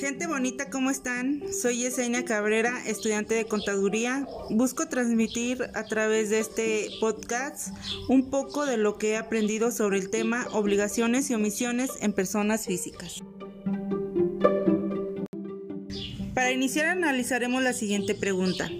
[0.00, 1.42] Gente bonita, ¿cómo están?
[1.52, 4.28] Soy Yesenia Cabrera, estudiante de contaduría.
[4.48, 7.74] Busco transmitir a través de este podcast
[8.08, 12.66] un poco de lo que he aprendido sobre el tema obligaciones y omisiones en personas
[12.66, 13.22] físicas.
[16.32, 18.70] Para iniciar analizaremos la siguiente pregunta.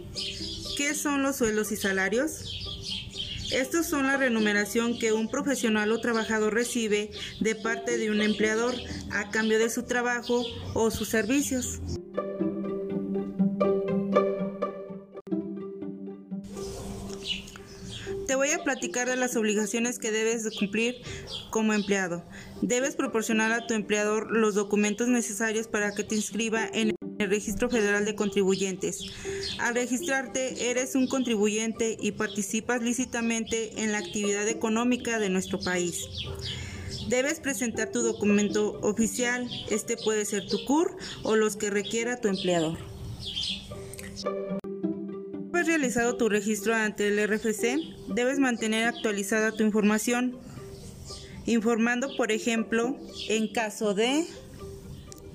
[0.76, 2.57] ¿Qué son los sueldos y salarios?
[3.52, 7.10] Estos son la remuneración que un profesional o trabajador recibe
[7.40, 8.74] de parte de un empleador
[9.10, 11.80] a cambio de su trabajo o sus servicios.
[18.26, 20.96] Te voy a platicar de las obligaciones que debes de cumplir
[21.50, 22.28] como empleado.
[22.60, 27.68] Debes proporcionar a tu empleador los documentos necesarios para que te inscriba en el Registro
[27.68, 29.04] Federal de Contribuyentes.
[29.58, 36.06] Al registrarte, eres un contribuyente y participas lícitamente en la actividad económica de nuestro país.
[37.08, 42.28] Debes presentar tu documento oficial, este puede ser tu CUR o los que requiera tu
[42.28, 42.78] empleador.
[45.50, 47.78] Vez realizado tu registro ante el RFC,
[48.14, 50.38] debes mantener actualizada tu información,
[51.46, 52.96] informando, por ejemplo,
[53.28, 54.24] en caso de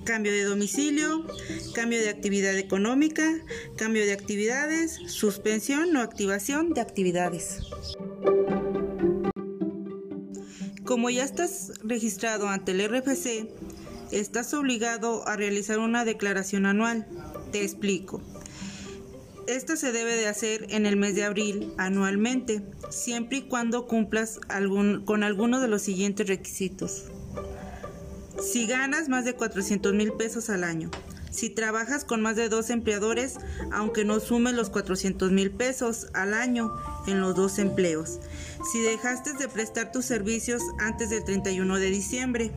[0.04, 1.26] cambio de domicilio,
[1.74, 3.40] cambio de actividad económica,
[3.76, 7.60] cambio de actividades, suspensión o activación de actividades.
[10.84, 13.48] Como ya estás registrado ante el RFC,
[14.12, 17.06] estás obligado a realizar una declaración anual.
[17.50, 18.20] Te explico.
[19.46, 24.40] Esta se debe de hacer en el mes de abril anualmente, siempre y cuando cumplas
[25.04, 27.10] con alguno de los siguientes requisitos.
[28.42, 30.90] Si ganas más de 400 mil pesos al año.
[31.30, 33.38] Si trabajas con más de dos empleadores,
[33.72, 36.72] aunque no sumes los 400 mil pesos al año
[37.08, 38.20] en los dos empleos.
[38.70, 42.52] Si dejaste de prestar tus servicios antes del 31 de diciembre.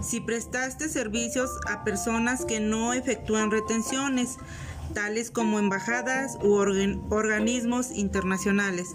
[0.00, 4.36] Si prestaste servicios a personas que no efectúan retenciones,
[4.92, 8.94] tales como embajadas u organismos internacionales,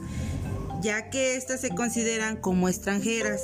[0.81, 3.41] ya que éstas se consideran como extranjeras.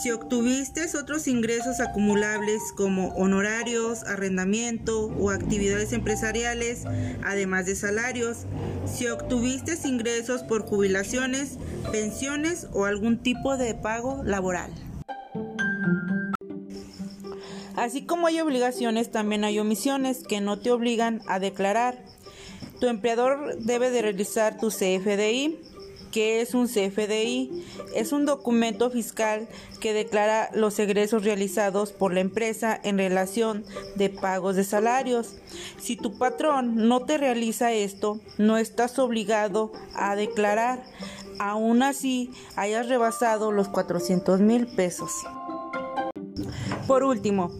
[0.00, 6.84] Si obtuviste otros ingresos acumulables como honorarios, arrendamiento o actividades empresariales,
[7.24, 8.46] además de salarios,
[8.86, 11.58] si obtuviste ingresos por jubilaciones,
[11.90, 14.70] pensiones o algún tipo de pago laboral.
[17.74, 21.98] Así como hay obligaciones, también hay omisiones que no te obligan a declarar.
[22.80, 25.58] Tu empleador debe de realizar tu CFDI,
[26.10, 27.64] ¿Qué es un CFDI?
[27.94, 29.48] Es un documento fiscal
[29.80, 33.64] que declara los egresos realizados por la empresa en relación
[33.94, 35.36] de pagos de salarios.
[35.78, 40.82] Si tu patrón no te realiza esto, no estás obligado a declarar,
[41.38, 45.12] aún así hayas rebasado los 400 mil pesos.
[46.86, 47.52] Por último,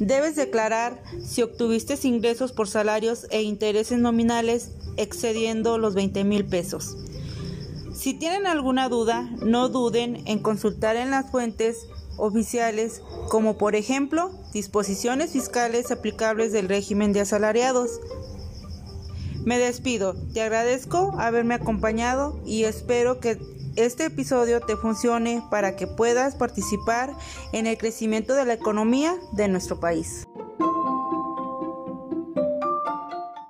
[0.00, 6.96] Debes declarar si obtuviste ingresos por salarios e intereses nominales excediendo los 20 mil pesos.
[7.94, 14.30] Si tienen alguna duda, no duden en consultar en las fuentes oficiales como por ejemplo
[14.52, 18.00] disposiciones fiscales aplicables del régimen de asalariados.
[19.44, 23.38] Me despido, te agradezco haberme acompañado y espero que
[23.76, 27.12] este episodio te funcione para que puedas participar
[27.52, 30.24] en el crecimiento de la economía de nuestro país.